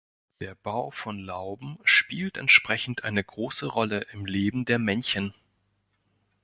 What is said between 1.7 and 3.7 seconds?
spielt entsprechend eine große